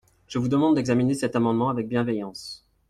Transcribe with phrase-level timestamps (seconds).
[0.27, 2.65] Je vous demande d’examiner cet amendement avec bienveillance.